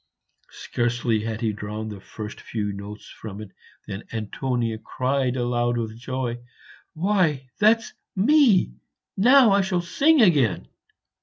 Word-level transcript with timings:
Scarcely 0.49 1.19
had 1.25 1.41
he 1.41 1.53
drawn 1.53 1.89
the 1.89 1.99
first 2.01 2.41
few 2.41 2.73
notes 2.73 3.07
from 3.07 3.39
it 3.39 3.51
than 3.85 4.03
Antonia 4.11 4.79
cried 4.79 5.35
aloud 5.35 5.77
with 5.77 5.95
joy, 5.95 6.39
"Why, 6.95 7.51
that's 7.59 7.93
me! 8.15 8.79
now 9.15 9.51
I 9.51 9.61
shall 9.61 9.81
sing 9.83 10.19
again." 10.23 10.67